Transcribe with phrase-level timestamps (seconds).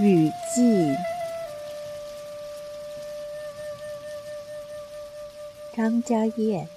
[0.00, 0.96] 雨季，
[5.76, 6.68] 张家燕。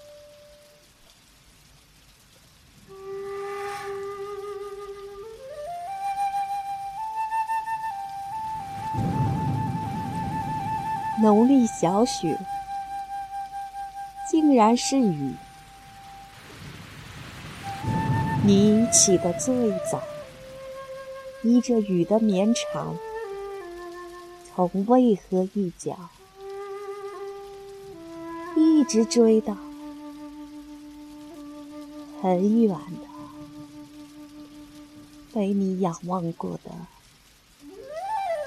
[11.21, 12.35] 农历小雪，
[14.27, 15.35] 竟然是雨。
[18.43, 20.01] 你起得最早，
[21.43, 22.97] 依着雨的绵长，
[24.55, 25.97] 从渭河一角
[28.55, 29.55] 一直追到
[32.21, 33.07] 很远的
[35.33, 36.71] 被你仰望过的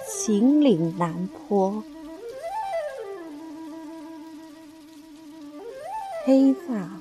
[0.07, 1.83] 秦岭南坡。
[6.27, 7.01] 黑发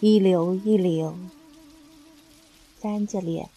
[0.00, 1.14] 一绺一绺
[2.80, 3.50] 沾着脸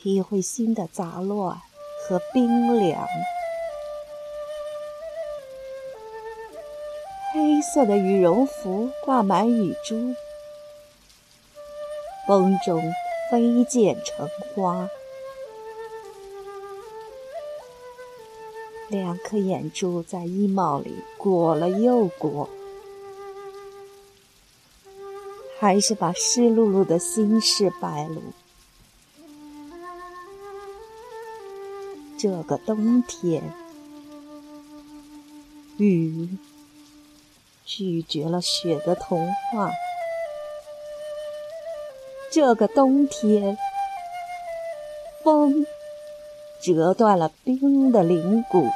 [0.00, 1.60] 体会心的杂乱
[2.00, 3.04] 和冰凉。
[7.32, 10.14] 黑色的羽绒服挂满雨珠，
[12.26, 12.80] 风中
[13.30, 14.88] 飞溅成花。
[18.88, 22.48] 两颗眼珠在衣帽里裹了又裹。
[25.60, 28.22] 还是把湿漉漉的心事败露。
[32.18, 33.40] 这个冬天，
[35.76, 36.28] 雨
[37.64, 39.70] 拒绝了雪的童话。
[42.32, 43.56] 这个冬天，
[45.22, 45.64] 风
[46.60, 48.68] 折断了冰的灵骨。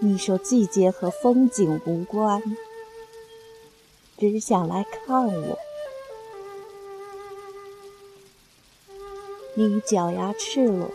[0.00, 2.42] 你说季节和风景无关。
[4.18, 5.58] 只想来看我，
[9.54, 10.90] 你脚丫赤裸，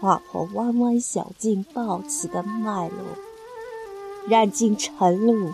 [0.00, 2.96] 划破弯弯小径抱起的脉络，
[4.26, 5.52] 染尽晨露，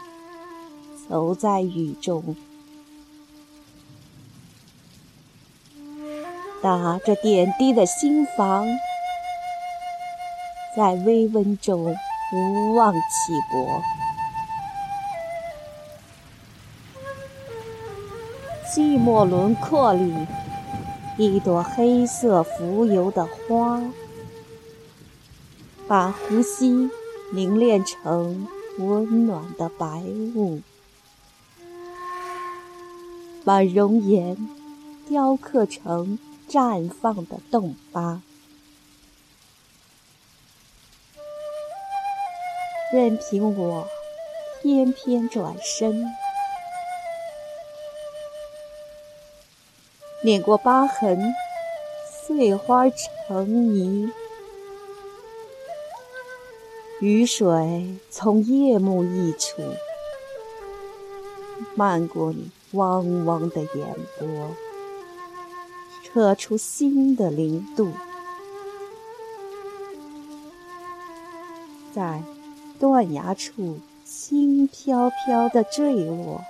[1.08, 2.36] 走在雨中，
[6.62, 8.64] 打着点滴的心房，
[10.76, 11.96] 在微温中
[12.32, 13.00] 无望起
[13.50, 13.82] 搏。
[18.72, 20.26] 寂寞轮廓里，
[21.16, 23.80] 一朵黑色浮游的花，
[25.86, 26.90] 把呼吸
[27.32, 28.48] 凝练成
[28.78, 30.02] 温暖的白
[30.34, 30.60] 雾，
[33.44, 34.36] 把容颜
[35.08, 38.20] 雕刻成绽放的洞疤，
[42.92, 43.86] 任凭我
[44.62, 46.04] 翩翩转身。
[50.24, 51.34] 碾过疤痕，
[52.26, 54.10] 碎花成泥。
[57.02, 59.60] 雨水从夜幕溢出，
[61.74, 64.56] 漫过你汪汪的眼波，
[66.02, 67.92] 扯出新的零度，
[71.94, 72.22] 在
[72.80, 76.40] 断崖处轻飘飘的坠落。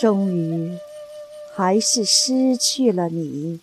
[0.00, 0.78] 终于，
[1.56, 3.58] 还是失去了你。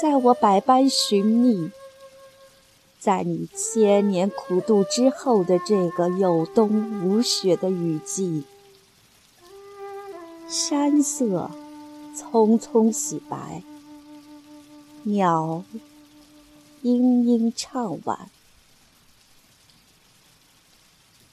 [0.00, 1.70] 在我百般寻觅，
[2.98, 8.42] 在你千年苦度之后的这个有冬无雪的雨季，
[10.48, 11.48] 山色
[12.16, 13.62] 匆匆洗白，
[15.04, 15.62] 鸟
[16.82, 18.28] 嘤嘤唱晚。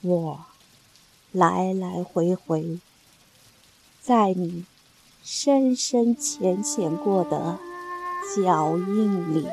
[0.01, 0.45] 我
[1.33, 2.79] 来来回回，
[3.99, 4.63] 在你
[5.21, 7.59] 深深浅浅过的
[8.33, 9.45] 脚印里。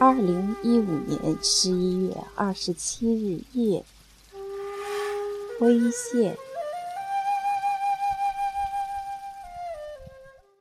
[0.00, 3.84] 二零一五年十一月二十七日夜，
[5.60, 6.38] 微线。